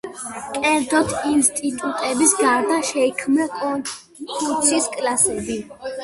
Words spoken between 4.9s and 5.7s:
„კლასები“.